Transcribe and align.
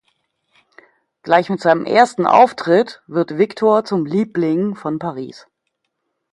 Gleich 1.21 1.51
mit 1.51 1.61
seinem 1.61 1.85
ersten 1.85 2.25
Auftritt 2.25 3.03
wird 3.05 3.37
Victor 3.37 3.85
zum 3.85 4.07
Liebling 4.07 4.73
von 4.75 4.97
Paris. 4.97 5.45